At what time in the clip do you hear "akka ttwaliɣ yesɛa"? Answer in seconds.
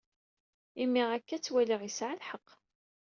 1.17-2.13